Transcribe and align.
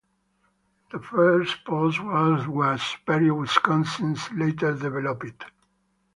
The 0.91 0.97
first 0.97 1.63
post 1.63 2.03
was 2.03 2.47
where 2.47 2.75
Superior, 2.79 3.35
Wisconsin, 3.35 4.17
later 4.35 4.73
developed. 4.73 5.43